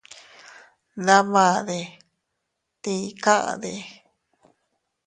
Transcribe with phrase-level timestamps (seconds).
[1.01, 1.79] Ndamade
[2.83, 3.73] ¿tii kade?